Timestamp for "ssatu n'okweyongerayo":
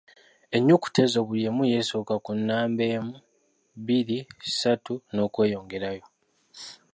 4.47-6.05